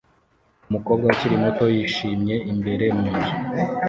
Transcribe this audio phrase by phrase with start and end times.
[0.69, 3.35] Umukobwa ukiri muto yishimye imbere mu nzu